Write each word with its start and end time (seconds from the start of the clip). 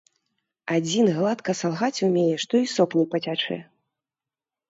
Адзін 0.75 1.05
гладка 1.17 1.51
салгаць 1.61 2.03
умее, 2.09 2.33
што 2.43 2.53
і 2.63 2.69
сок 2.75 2.95
не 3.01 3.03
пацячэ. 3.11 3.57